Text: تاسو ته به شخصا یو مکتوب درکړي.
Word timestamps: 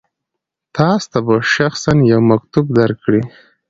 تاسو 0.75 1.05
ته 1.11 1.17
به 1.25 1.35
شخصا 1.55 1.91
یو 2.11 2.21
مکتوب 2.31 2.65
درکړي. 2.79 3.21